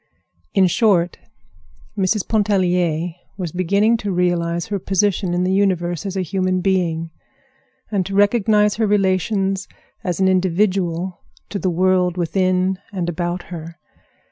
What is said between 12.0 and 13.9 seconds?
within and about her.